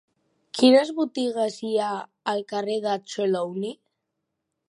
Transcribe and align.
Quines 0.59 0.89
botigues 0.99 1.57
hi 1.67 1.73
ha 1.81 1.91
al 2.35 2.43
carrer 2.53 2.79
de 2.87 2.97
Trelawny? 3.13 3.73